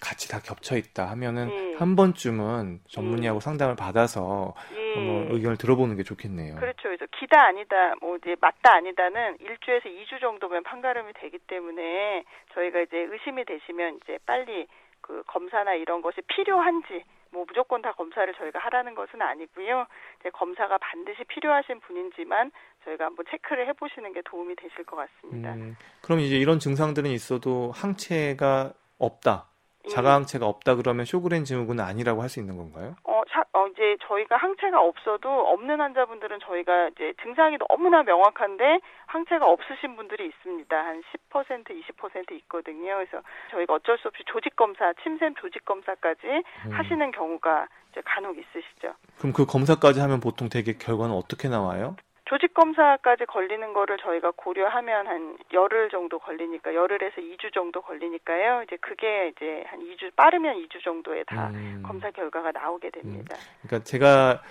같이 0.01 0.29
다 0.29 0.39
겹쳐 0.39 0.75
있다 0.75 1.05
하면은 1.11 1.49
예. 1.49 1.75
한 1.77 1.95
번쯤은 1.95 2.81
전문의하고 2.87 3.37
예. 3.37 3.39
상담을 3.39 3.75
받아서 3.75 4.53
예. 4.75 4.95
한번 4.95 5.31
의견을 5.31 5.57
들어보는 5.57 5.95
게 5.95 6.03
좋겠네요. 6.03 6.55
그렇죠. 6.55 6.83
그래서 6.83 7.05
기다 7.17 7.45
아니다, 7.45 7.95
뭐 8.01 8.17
이제 8.17 8.35
맞다 8.41 8.75
아니다는 8.75 9.37
1주에서 9.37 9.85
2주 9.85 10.19
정도면 10.19 10.63
판가름이 10.63 11.13
되기 11.13 11.37
때문에 11.39 12.23
저희가 12.53 12.81
이제 12.81 12.97
의심이 12.97 13.45
되시면 13.45 13.99
이제 14.03 14.19
빨리 14.25 14.67
그 15.01 15.23
검사나 15.27 15.75
이런 15.75 16.01
것이 16.01 16.21
필요한지 16.21 17.03
뭐 17.31 17.45
무조건 17.47 17.81
다 17.81 17.91
검사를 17.93 18.31
저희가 18.33 18.59
하라는 18.59 18.95
것은 18.95 19.21
아니고요. 19.21 19.85
이제 20.19 20.29
검사가 20.31 20.77
반드시 20.79 21.23
필요하신 21.25 21.79
분인지만 21.81 22.51
저희가 22.85 23.05
한번 23.05 23.25
체크를 23.29 23.67
해보시는 23.67 24.13
게 24.13 24.21
도움이 24.25 24.55
되실 24.55 24.83
것 24.85 24.95
같습니다. 24.95 25.53
음, 25.53 25.75
그럼 26.01 26.19
이제 26.19 26.35
이런 26.37 26.59
증상들은 26.59 27.09
있어도 27.11 27.71
항체가 27.75 28.73
없다. 28.97 29.45
자가항체가 29.89 30.45
없다 30.45 30.75
그러면 30.75 31.05
쇼그렌 31.05 31.45
증후군은 31.45 31.81
아니라고 31.83 32.21
할 32.21 32.27
수 32.27 32.39
있는 32.41 32.57
건가요? 32.57 32.95
어, 33.05 33.16
자, 33.37 33.45
어, 33.53 33.67
이제 33.67 33.97
저희가 34.07 34.35
항체가 34.35 34.81
없어도 34.81 35.29
없는 35.29 35.79
환자분들은 35.79 36.39
저희가 36.39 36.87
이제 36.87 37.13
증상이 37.21 37.59
너무나 37.69 38.01
명확한데 38.01 38.79
항체가 39.05 39.45
없으신 39.45 39.95
분들이 39.95 40.25
있습니다. 40.25 40.75
한 40.75 41.03
10% 41.29 41.63
20% 41.65 42.31
있거든요. 42.31 42.95
그래서 42.95 43.21
저희가 43.51 43.75
어쩔 43.75 43.99
수 43.99 44.07
없이 44.07 44.23
조직 44.25 44.55
검사, 44.55 44.91
침샘 45.03 45.35
조직 45.35 45.65
검사까지 45.65 46.25
음. 46.25 46.71
하시는 46.71 47.11
경우가 47.11 47.67
이제 47.91 48.01
간혹 48.03 48.39
있으시죠. 48.39 48.95
그럼 49.19 49.33
그 49.33 49.45
검사까지 49.45 49.99
하면 49.99 50.19
보통 50.19 50.49
되게 50.49 50.73
결과는 50.73 51.13
어떻게 51.13 51.47
나와요? 51.47 51.95
조직 52.27 52.53
검사까지 52.53 53.25
걸리는 53.25 53.71
거를 53.73 53.97
저희가 54.03 54.33
고려하면 54.35 55.07
한 55.07 55.37
열흘 55.53 55.89
정도 55.89 56.19
걸리니까 56.19 56.75
열흘에서 56.75 57.21
2주 57.21 57.53
정도 57.53 57.81
걸리니까요. 57.81 58.63
이제 58.63 58.77
그게 58.81 59.29
이제 59.29 59.63
한 59.67 59.79
2주 59.79 60.13
빠르면 60.15 60.55
2주 60.55 60.83
정도에 60.83 61.23
다 61.23 61.49
음. 61.53 61.81
검사 61.85 62.11
결과가 62.11 62.51
나오게 62.51 62.89
됩니다. 62.89 63.37
음. 63.37 63.67
그러니까 63.67 63.85
제가 63.85 64.41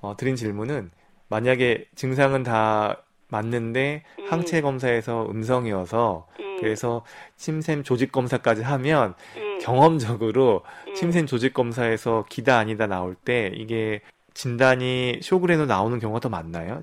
어, 0.00 0.16
드린 0.16 0.36
질문은 0.36 0.92
만약에 1.28 1.86
증상은 1.96 2.44
다 2.44 3.02
맞는데 3.28 4.04
예. 4.20 4.26
항체 4.26 4.60
검사에서 4.60 5.28
음성이어서 5.28 6.28
예. 6.38 6.56
그래서 6.60 7.04
침샘 7.36 7.82
조직 7.82 8.12
검사까지 8.12 8.62
하면 8.62 9.14
예. 9.36 9.58
경험적으로 9.58 10.62
예. 10.86 10.92
침샘 10.92 11.26
조직 11.26 11.52
검사에서 11.52 12.26
기다 12.28 12.58
아니다 12.58 12.86
나올 12.86 13.16
때 13.16 13.50
이게 13.54 14.02
진단이 14.34 15.18
쇼그레노 15.22 15.66
나오는 15.66 15.98
경우가 15.98 16.20
더 16.20 16.28
많나요? 16.28 16.82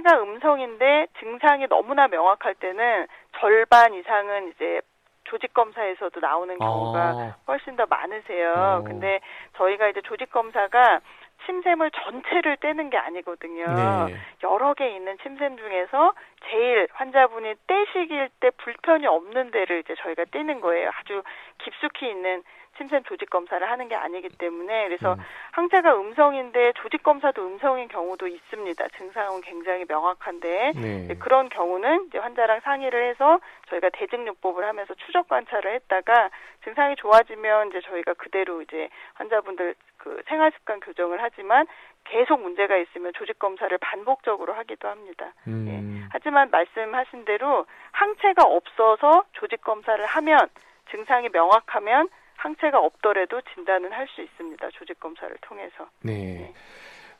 항체가 0.00 0.22
음성인데 0.22 1.06
증상이 1.18 1.66
너무나 1.68 2.08
명확할 2.08 2.54
때는 2.54 3.06
절반 3.38 3.94
이상은 3.94 4.52
이제 4.52 4.80
조직 5.24 5.54
검사에서도 5.54 6.18
나오는 6.18 6.58
경우가 6.58 6.98
아. 6.98 7.36
훨씬 7.46 7.76
더 7.76 7.86
많으세요. 7.86 8.80
오. 8.80 8.84
근데 8.84 9.20
저희가 9.56 9.88
이제 9.88 10.00
조직 10.02 10.30
검사가 10.30 11.00
침샘을 11.46 11.90
전체를 11.90 12.56
떼는 12.58 12.90
게 12.90 12.98
아니거든요. 12.98 13.64
네. 14.08 14.16
여러 14.42 14.74
개 14.74 14.88
있는 14.90 15.16
침샘 15.22 15.56
중에서 15.56 16.12
제일 16.50 16.88
환자분이 16.92 17.54
떼시길 17.66 18.30
때 18.40 18.50
불편이 18.50 19.06
없는 19.06 19.50
데를 19.50 19.80
이제 19.80 19.94
저희가 20.02 20.24
떼는 20.32 20.60
거예요. 20.60 20.90
아주 20.98 21.22
깊숙이 21.58 22.08
있는 22.08 22.42
침샘 22.80 23.02
조직 23.04 23.28
검사를 23.28 23.70
하는 23.70 23.88
게 23.88 23.94
아니기 23.94 24.30
때문에 24.30 24.88
그래서 24.88 25.12
음. 25.12 25.18
항체가 25.52 26.00
음성인데 26.00 26.72
조직 26.76 27.02
검사도 27.02 27.46
음성인 27.46 27.88
경우도 27.88 28.26
있습니다. 28.26 28.88
증상은 28.96 29.42
굉장히 29.42 29.84
명확한데 29.86 30.72
네. 30.76 31.14
그런 31.18 31.50
경우는 31.50 32.06
이제 32.06 32.16
환자랑 32.16 32.60
상의를 32.60 33.10
해서 33.10 33.38
저희가 33.68 33.90
대증요법을 33.90 34.64
하면서 34.64 34.94
추적 34.94 35.28
관찰을 35.28 35.74
했다가 35.74 36.30
증상이 36.64 36.96
좋아지면 36.96 37.68
이제 37.68 37.82
저희가 37.82 38.14
그대로 38.14 38.62
이제 38.62 38.88
환자분들 39.14 39.74
그 39.98 40.22
생활 40.26 40.50
습관 40.52 40.80
교정을 40.80 41.18
하지만 41.20 41.66
계속 42.04 42.40
문제가 42.40 42.78
있으면 42.78 43.12
조직 43.12 43.38
검사를 43.38 43.76
반복적으로 43.76 44.54
하기도 44.54 44.88
합니다. 44.88 45.34
음. 45.46 45.66
예. 45.68 46.08
하지만 46.12 46.50
말씀하신 46.50 47.26
대로 47.26 47.66
항체가 47.92 48.42
없어서 48.42 49.24
조직 49.32 49.60
검사를 49.60 50.02
하면 50.04 50.48
증상이 50.90 51.28
명확하면 51.28 52.08
항체가 52.40 52.78
없더라도 52.78 53.40
진단은 53.54 53.92
할 53.92 54.06
수 54.08 54.22
있습니다. 54.22 54.68
조직 54.72 54.98
검사를 54.98 55.34
통해서. 55.42 55.88
네. 56.02 56.12
네. 56.12 56.54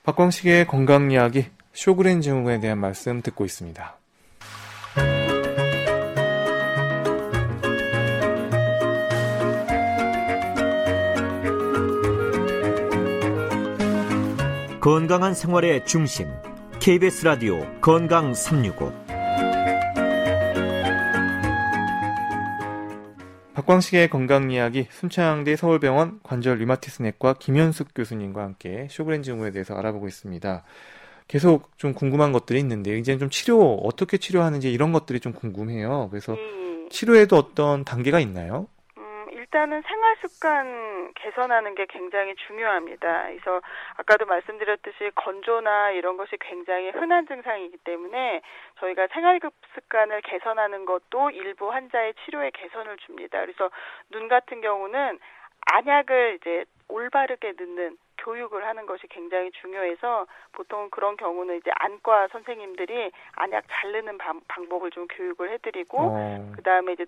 박광식의 0.03 0.67
건강 0.67 1.11
이야기 1.11 1.45
쇼그렌 1.73 2.21
증후군에 2.21 2.59
대한 2.59 2.79
말씀 2.79 3.21
듣고 3.23 3.45
있습니다. 3.45 3.97
건강한 14.81 15.35
생활의 15.35 15.85
중심 15.85 16.29
KBS 16.81 17.27
라디오 17.27 17.61
건강 17.83 18.33
365 18.33 19.10
박광식의 23.71 24.11
건강 24.11 24.51
이야기 24.51 24.89
순창대 24.91 25.55
서울병원 25.55 26.21
관절 26.25 26.59
류마티스내과 26.59 27.35
김현숙 27.35 27.95
교수님과 27.95 28.43
함께 28.43 28.89
쇼그렌 28.91 29.23
증후에 29.23 29.53
대해서 29.53 29.75
알아보고 29.77 30.09
있습니다. 30.09 30.65
계속 31.29 31.79
좀 31.79 31.95
궁금한 31.95 32.33
것들이 32.33 32.59
있는데 32.59 32.99
이제는 32.99 33.21
좀 33.21 33.31
치료 33.31 33.75
어떻게 33.77 34.19
치료하는지 34.19 34.73
이런 34.73 34.91
것들이 34.91 35.21
좀 35.21 35.33
궁금해요. 35.33 36.09
그래서 36.11 36.33
음. 36.33 36.89
치료에도 36.91 37.37
어떤 37.37 37.85
단계가 37.85 38.19
있나요? 38.19 38.67
일단은 39.33 39.83
생활 39.83 40.17
습관 40.17 41.13
개선하는 41.15 41.75
게 41.75 41.87
굉장히 41.87 42.35
중요합니다. 42.47 43.27
그래서 43.29 43.61
아까도 43.97 44.27
말씀드렸듯이 44.27 45.11
건조나 45.15 45.93
이런 45.93 46.17
것이 46.17 46.37
굉장히 46.41 46.91
흔한 46.91 47.27
증상이기 47.27 47.79
때문에 47.79 48.43
저희가 48.79 49.09
생활 49.09 49.41
습관을 49.75 50.23
개선하는 50.23 50.85
것도 50.85 51.31
일부 51.31 51.73
환자의 51.73 52.15
치료에 52.25 52.51
개선을 52.51 52.97
줍니다. 52.99 53.41
그래서 53.41 53.71
눈 54.11 54.29
같은 54.29 54.61
경우는 54.61 55.19
안약을 55.73 56.39
이제 56.41 56.65
올바르게 56.89 57.53
넣는 57.59 57.97
교육을 58.19 58.67
하는 58.67 58.87
것이 58.87 59.07
굉장히 59.09 59.51
중요해서 59.53 60.27
보통 60.53 60.91
그런 60.91 61.17
경우는 61.17 61.57
이제 61.57 61.71
안과 61.75 62.29
선생님들이 62.29 63.11
안약 63.37 63.65
잘 63.71 63.93
넣는 63.93 64.19
방, 64.19 64.41
법을 64.47 64.91
좀 64.91 65.07
교육을 65.09 65.51
해드리고 65.53 65.99
어. 65.99 66.53
그 66.55 66.63
다음에 66.63 66.93
이제 66.93 67.07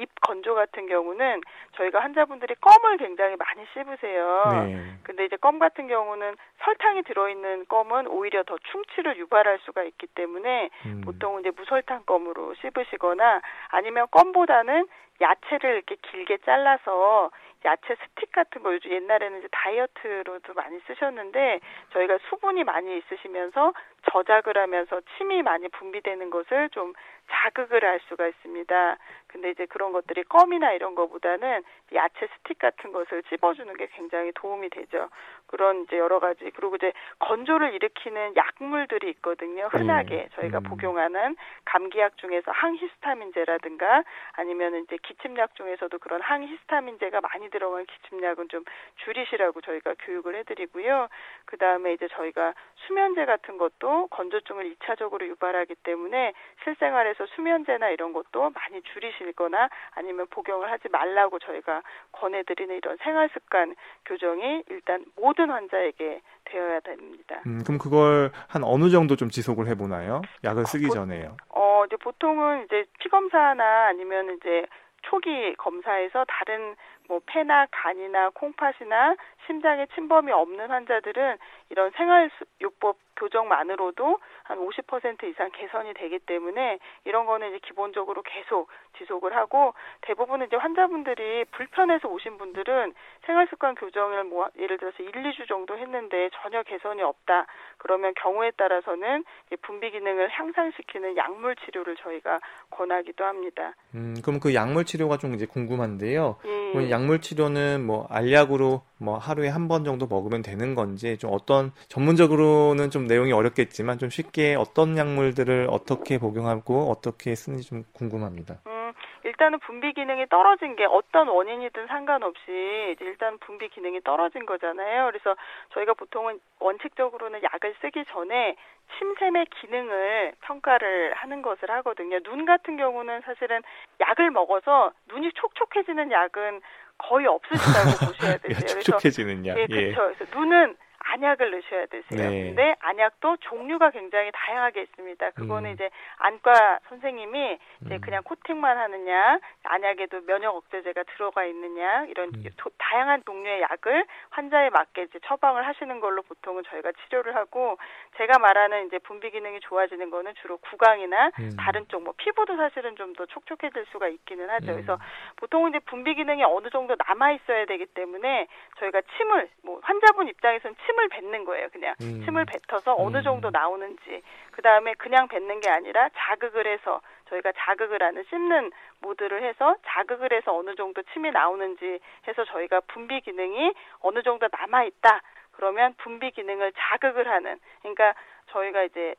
입 0.00 0.08
건조 0.20 0.54
같은 0.54 0.86
경우는 0.86 1.42
저희가 1.76 2.00
환자분들이 2.00 2.54
껌을 2.60 2.96
굉장히 2.96 3.36
많이 3.36 3.66
씹으세요. 3.72 4.44
네. 4.52 4.94
근데 5.02 5.24
이제 5.26 5.36
껌 5.36 5.58
같은 5.58 5.88
경우는 5.88 6.36
설탕이 6.64 7.02
들어있는 7.02 7.66
껌은 7.66 8.06
오히려 8.06 8.42
더 8.44 8.56
충치를 8.70 9.18
유발할 9.18 9.58
수가 9.64 9.82
있기 9.84 10.06
때문에 10.08 10.70
음. 10.86 11.02
보통은 11.04 11.40
이제 11.40 11.50
무설탕 11.56 12.04
껌으로 12.06 12.54
씹으시거나 12.54 13.40
아니면 13.68 14.06
껌보다는 14.10 14.86
야채를 15.20 15.74
이렇게 15.74 15.96
길게 15.96 16.38
잘라서 16.38 17.30
야채 17.64 17.94
스틱 17.94 18.32
같은 18.32 18.62
거 18.62 18.72
요즘 18.72 18.90
옛날에는 18.90 19.38
이제 19.38 19.48
다이어트로도 19.52 20.54
많이 20.54 20.80
쓰셨는데 20.86 21.60
저희가 21.92 22.18
수분이 22.28 22.64
많이 22.64 22.96
있으시면서 22.96 23.74
저작을 24.10 24.56
하면서 24.56 25.00
침이 25.16 25.42
많이 25.42 25.68
분비되는 25.68 26.30
것을 26.30 26.70
좀 26.70 26.92
자극을 27.30 27.84
할 27.84 28.00
수가 28.08 28.26
있습니다. 28.26 28.96
근데 29.28 29.50
이제 29.50 29.66
그런 29.66 29.92
것들이 29.92 30.24
껌이나 30.24 30.72
이런 30.72 30.94
거보다는 30.94 31.62
야채 31.94 32.26
스틱 32.26 32.58
같은 32.58 32.92
것을 32.92 33.22
찝어주는 33.24 33.72
게 33.76 33.86
굉장히 33.94 34.32
도움이 34.34 34.70
되죠. 34.70 35.08
그런 35.46 35.82
이제 35.82 35.98
여러 35.98 36.18
가지 36.18 36.50
그리고 36.50 36.76
이제 36.76 36.92
건조를 37.20 37.74
일으키는 37.74 38.34
약물들이 38.36 39.08
있거든요. 39.10 39.68
흔하게 39.70 40.16
네. 40.16 40.28
저희가 40.34 40.58
음. 40.58 40.62
복용하는 40.64 41.36
감기약 41.64 42.16
중에서 42.18 42.50
항히스타민제라든가 42.50 44.02
아니면 44.32 44.82
이제 44.84 44.96
기침약 45.02 45.54
중에서도 45.54 45.96
그런 45.98 46.20
항히스타민제가 46.20 47.20
많이 47.20 47.50
들어간 47.50 47.86
기침약은 47.86 48.48
좀 48.48 48.64
줄이시라고 49.04 49.60
저희가 49.60 49.94
교육을 50.00 50.34
해드리고요. 50.36 51.08
그 51.44 51.56
다음에 51.56 51.92
이제 51.92 52.08
저희가 52.08 52.54
수면제 52.86 53.24
같은 53.26 53.58
것도 53.58 53.89
건조증을 54.10 54.74
2차적으로 54.74 55.26
유발하기 55.26 55.74
때문에 55.82 56.32
실생활에서 56.64 57.26
수면제나 57.34 57.90
이런 57.90 58.12
것도 58.12 58.50
많이 58.50 58.82
줄이시거나 58.82 59.68
아니면 59.92 60.26
복용을 60.30 60.70
하지 60.70 60.88
말라고 60.88 61.38
저희가 61.38 61.82
권해드리는 62.12 62.76
이런 62.76 62.96
생활 63.02 63.28
습관 63.32 63.74
교정이 64.06 64.62
일단 64.68 65.04
모든 65.16 65.50
환자에게 65.50 66.20
되어야 66.44 66.80
됩니다. 66.80 67.40
음, 67.46 67.62
그럼 67.64 67.78
그걸 67.78 68.30
한 68.48 68.64
어느 68.64 68.90
정도 68.90 69.16
좀 69.16 69.30
지속을 69.30 69.66
해보나요? 69.68 70.22
약을 70.44 70.66
쓰기 70.66 70.86
어, 70.86 70.90
전에요? 70.90 71.36
어, 71.50 71.84
이제 71.86 71.96
보통은 71.96 72.64
이제 72.64 72.84
피검사나 72.98 73.86
아니면 73.88 74.36
이제 74.36 74.66
초기 75.02 75.54
검사에서 75.56 76.24
다른 76.28 76.76
뭐 77.08 77.20
폐나 77.26 77.66
간이나 77.70 78.30
콩팥이나 78.30 79.16
심장에 79.46 79.86
침범이 79.94 80.30
없는 80.30 80.70
환자들은 80.70 81.38
이런 81.70 81.90
생활 81.96 82.30
요법 82.62 82.96
교정만으로도 83.20 84.18
한 84.44 84.58
50% 84.58 85.24
이상 85.24 85.50
개선이 85.52 85.94
되기 85.94 86.18
때문에 86.18 86.78
이런 87.04 87.26
거는 87.26 87.50
이제 87.50 87.60
기본적으로 87.66 88.22
계속 88.22 88.68
지속을 88.98 89.36
하고 89.36 89.74
대부분 90.00 90.42
이제 90.42 90.56
환자분들이 90.56 91.44
불편해서 91.52 92.08
오신 92.08 92.38
분들은 92.38 92.94
생활습관 93.26 93.74
교정을 93.74 94.24
뭐 94.24 94.48
예를 94.58 94.78
들어서 94.78 95.02
1, 95.02 95.10
2주 95.12 95.46
정도 95.48 95.76
했는데 95.76 96.30
전혀 96.42 96.62
개선이 96.62 97.02
없다. 97.02 97.46
그러면 97.78 98.14
경우에 98.14 98.50
따라서는 98.52 99.24
분비 99.62 99.90
기능을 99.90 100.30
향상시키는 100.30 101.16
약물 101.16 101.56
치료를 101.56 101.96
저희가 101.96 102.40
권하기도 102.70 103.24
합니다. 103.24 103.74
음, 103.94 104.16
그럼 104.24 104.40
그 104.40 104.54
약물 104.54 104.84
치료가 104.84 105.18
좀 105.18 105.34
이제 105.34 105.46
궁금한데요. 105.46 106.36
예. 106.44 106.90
약물 106.90 107.20
치료는 107.20 107.84
뭐 107.84 108.06
알약으로 108.10 108.82
뭐 109.00 109.16
하루에 109.16 109.48
한 109.48 109.68
번 109.70 109.84
정도 109.84 110.06
먹으면 110.08 110.42
되는 110.42 110.74
건지 110.74 111.16
좀 111.18 111.30
어떤 111.32 111.70
전문적으로는 111.88 112.90
좀 112.90 113.06
내용이 113.06 113.32
어렵겠지만 113.32 113.98
좀 113.98 114.10
쉽게 114.10 114.56
어떤 114.56 114.98
약물들을 114.98 115.68
어떻게 115.70 116.18
복용하고 116.18 116.90
어떻게 116.90 117.34
쓰는지 117.36 117.68
좀 117.68 117.84
궁금합니다. 117.94 118.56
음, 118.66 118.92
일단은 119.24 119.60
분비 119.60 119.92
기능이 119.92 120.26
떨어진 120.28 120.74
게 120.74 120.84
어떤 120.86 121.28
원인이든 121.28 121.86
상관없이 121.86 122.96
일단 123.00 123.38
분비 123.38 123.68
기능이 123.68 124.00
떨어진 124.02 124.44
거잖아요. 124.44 125.06
그래서 125.06 125.36
저희가 125.74 125.94
보통은 125.94 126.40
원칙적으로는 126.58 127.42
약을 127.44 127.74
쓰기 127.80 128.04
전에 128.06 128.56
침샘의 128.98 129.46
기능을 129.60 130.32
평가를 130.40 131.14
하는 131.14 131.42
것을 131.42 131.70
하거든요. 131.70 132.18
눈 132.24 132.44
같은 132.44 132.76
경우는 132.76 133.20
사실은 133.20 133.62
약을 134.00 134.32
먹어서 134.32 134.90
눈이 135.08 135.30
촉촉해지는 135.34 136.10
약은 136.10 136.60
거의 137.08 137.26
없으시다고 137.26 138.06
보셔야 138.12 138.36
되세요. 138.38 138.80
촉촉해지는 138.80 139.46
약. 139.46 139.58
예, 139.58 139.66
그렇죠. 139.66 140.14
그래서 140.16 140.38
눈은 140.38 140.76
안약을 141.04 141.50
넣으셔야 141.50 141.86
되세요. 141.86 142.30
네. 142.30 142.44
근데 142.44 142.74
안약도 142.80 143.36
종류가 143.38 143.90
굉장히 143.90 144.30
다양하게 144.34 144.82
있습니다. 144.82 145.30
그거는 145.30 145.70
음. 145.70 145.74
이제 145.74 145.90
안과 146.18 146.80
선생님이 146.88 147.58
이제 147.84 147.94
음. 147.94 148.00
그냥 148.00 148.22
코팅만 148.24 148.76
하느냐, 148.76 149.38
안약에도 149.64 150.22
면역 150.26 150.56
억제제가 150.56 151.04
들어가 151.04 151.44
있느냐 151.44 152.06
이런 152.06 152.30
음. 152.34 152.44
도, 152.56 152.70
다양한 152.78 153.22
종류의 153.24 153.62
약을 153.62 154.04
환자에 154.30 154.70
맞게 154.70 155.02
이제 155.02 155.18
처방을 155.26 155.66
하시는 155.66 156.00
걸로 156.00 156.22
보통은 156.22 156.64
저희가 156.64 156.92
치료를 157.04 157.36
하고 157.36 157.78
제가 158.16 158.38
말하는 158.38 158.86
이제 158.86 158.98
분비 158.98 159.30
기능이 159.30 159.60
좋아지는 159.60 160.10
거는 160.10 160.34
주로 160.42 160.56
구강이나 160.58 161.30
음. 161.38 161.56
다른 161.56 161.86
쪽 161.88 162.00
뭐 162.00 162.14
피부도 162.16 162.56
사실은 162.56 162.96
좀 162.96 163.10
더 163.20 163.26
촉촉해질 163.26 163.86
수가 163.90 164.08
있기는 164.08 164.48
하죠. 164.48 164.72
그래서 164.72 164.94
음. 164.94 164.98
보통은 165.36 165.70
이제 165.70 165.78
분비 165.80 166.14
기능이 166.14 166.44
어느 166.44 166.70
정도 166.70 166.96
남아 167.06 167.32
있어야 167.32 167.66
되기 167.66 167.84
때문에 167.86 168.46
저희가 168.78 169.02
침을 169.16 169.48
뭐 169.64 169.80
환자분 169.82 170.28
입장에서는 170.28 170.76
침을 170.86 170.89
침을 170.90 171.08
뱉는 171.08 171.44
거예요. 171.44 171.68
그냥 171.70 171.94
음. 172.00 172.22
침을 172.24 172.44
뱉어서 172.44 172.94
어느 172.96 173.18
음. 173.18 173.22
정도 173.22 173.50
나오는지 173.50 174.22
그 174.50 174.62
다음에 174.62 174.94
그냥 174.94 175.28
뱉는 175.28 175.60
게 175.60 175.70
아니라 175.70 176.08
자극을 176.16 176.66
해서 176.66 177.00
저희가 177.28 177.52
자극을 177.56 178.02
하는 178.02 178.24
씹는 178.28 178.72
모드를 179.00 179.42
해서 179.44 179.76
자극을 179.86 180.32
해서 180.32 180.56
어느 180.56 180.74
정도 180.74 181.02
침이 181.12 181.30
나오는지 181.30 182.00
해서 182.26 182.44
저희가 182.44 182.80
분비 182.88 183.20
기능이 183.20 183.72
어느 184.00 184.22
정도 184.22 184.48
남아 184.50 184.84
있다. 184.84 185.22
그러면 185.52 185.94
분비 185.98 186.32
기능을 186.32 186.72
자극을 186.76 187.28
하는 187.28 187.58
그러니까 187.82 188.14
저희가 188.50 188.82
이제 188.84 189.14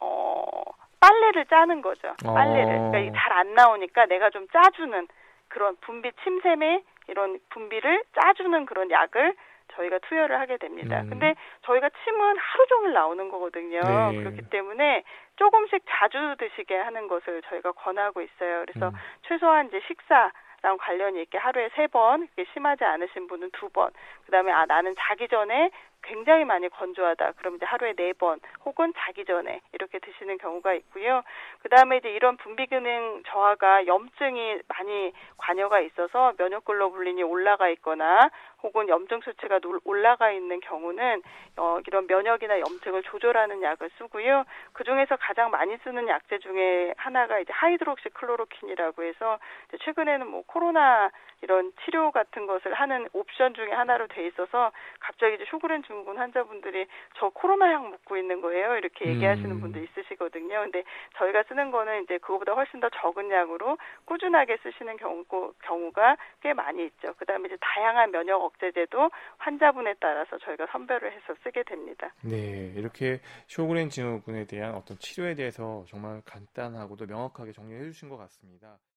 어 0.00 0.62
빨래를 1.00 1.46
짜는 1.46 1.82
거죠. 1.82 2.14
빨래를. 2.24 2.74
어. 2.76 2.90
그러니까 2.90 3.18
잘 3.18 3.32
안 3.38 3.54
나오니까 3.54 4.06
내가 4.06 4.30
좀 4.30 4.46
짜주는 4.48 5.06
그런 5.48 5.76
분비 5.80 6.10
침샘에 6.24 6.82
이런 7.08 7.38
분비를 7.50 8.02
짜주는 8.20 8.66
그런 8.66 8.90
약을 8.90 9.34
저희가 9.72 9.98
투여를 10.00 10.38
하게 10.40 10.56
됩니다. 10.56 11.00
음. 11.02 11.10
근데 11.10 11.34
저희가 11.62 11.90
침은 12.04 12.36
하루 12.38 12.66
종일 12.66 12.92
나오는 12.92 13.28
거거든요. 13.28 13.80
네. 13.80 14.18
그렇기 14.18 14.50
때문에 14.50 15.04
조금씩 15.36 15.82
자주 15.88 16.36
드시게 16.38 16.76
하는 16.76 17.08
것을 17.08 17.42
저희가 17.42 17.72
권하고 17.72 18.20
있어요. 18.20 18.64
그래서 18.66 18.88
음. 18.88 18.94
최소한 19.22 19.68
이제 19.68 19.80
식사 19.86 20.30
랑 20.60 20.76
관련이 20.76 21.22
있게 21.22 21.38
하루에 21.38 21.68
세 21.76 21.86
번, 21.86 22.26
심하지 22.52 22.84
않으신 22.84 23.28
분은 23.28 23.50
두 23.52 23.68
번, 23.68 23.90
그 24.26 24.32
다음에 24.32 24.50
아, 24.50 24.66
나는 24.66 24.92
자기 24.98 25.28
전에 25.28 25.70
굉장히 26.02 26.44
많이 26.44 26.68
건조하다. 26.68 27.32
그럼 27.32 27.56
이제 27.56 27.66
하루에 27.66 27.94
네 27.94 28.12
번 28.18 28.40
혹은 28.64 28.92
자기 28.96 29.24
전에 29.24 29.60
이렇게 29.72 29.98
드시는 29.98 30.38
경우가 30.38 30.74
있고요. 30.74 31.22
그 31.62 31.68
다음에 31.68 31.98
이제 31.98 32.10
이런 32.10 32.36
분비 32.36 32.66
기능 32.66 33.22
저하가 33.26 33.86
염증이 33.86 34.60
많이 34.66 35.12
관여가 35.36 35.80
있어서 35.80 36.32
면역 36.38 36.64
글로불린이 36.64 37.22
올라가 37.22 37.68
있거나 37.68 38.30
혹은 38.62 38.88
염증 38.88 39.20
수치가 39.20 39.60
올라가 39.84 40.32
있는 40.32 40.58
경우는 40.60 41.22
어, 41.58 41.78
이런 41.86 42.06
면역이나 42.08 42.58
염증을 42.60 43.02
조절하는 43.04 43.62
약을 43.62 43.90
쓰고요. 43.98 44.44
그 44.72 44.82
중에서 44.84 45.16
가장 45.16 45.50
많이 45.50 45.76
쓰는 45.84 46.08
약제 46.08 46.38
중에 46.38 46.94
하나가 46.96 47.38
이제 47.38 47.52
hydroxychloroquine이라고 47.52 49.02
해서 49.04 49.38
최근에는 49.84 50.26
뭐 50.26 50.42
코로나 50.46 51.10
이런 51.42 51.72
치료 51.84 52.10
같은 52.10 52.46
것을 52.46 52.74
하는 52.74 53.08
옵션 53.12 53.54
중에 53.54 53.70
하나로 53.70 54.08
돼 54.08 54.26
있어서 54.26 54.72
갑자기 55.00 55.36
이제 55.36 55.44
쇼그렌 55.50 55.82
증후군 55.84 56.18
환자분들이 56.18 56.86
저 57.16 57.28
코로나 57.30 57.72
약 57.72 57.88
먹고 57.88 58.16
있는 58.16 58.40
거예요. 58.40 58.76
이렇게 58.76 59.06
얘기하시는 59.06 59.50
음. 59.50 59.60
분도 59.60 59.78
있으시거든요. 59.78 60.60
근데 60.60 60.82
저희가 61.16 61.44
쓰는 61.48 61.70
거는 61.70 62.04
이제 62.04 62.18
그거보다 62.18 62.54
훨씬 62.54 62.80
더 62.80 62.88
적은 62.90 63.30
약으로 63.30 63.78
꾸준하게 64.04 64.58
쓰시는 64.62 64.96
경우, 64.96 65.24
경우가 65.62 66.16
꽤 66.40 66.52
많이 66.54 66.84
있죠. 66.86 67.14
그다음에 67.14 67.46
이제 67.46 67.56
다양한 67.60 68.10
면역 68.10 68.42
억제제도 68.42 69.10
환자분에 69.38 69.94
따라서 70.00 70.38
저희가 70.38 70.66
선별을 70.72 71.12
해서 71.12 71.34
쓰게 71.44 71.62
됩니다. 71.64 72.12
네, 72.22 72.72
이렇게 72.76 73.20
쇼그렌 73.46 73.90
증후군에 73.90 74.46
대한 74.46 74.74
어떤 74.74 74.98
치료에 74.98 75.34
대해서 75.34 75.84
정말 75.88 76.22
간단하고도 76.24 77.06
명확하게 77.06 77.52
정리해 77.52 77.82
주신 77.84 78.08
것 78.08 78.16
같습니다. 78.16 78.78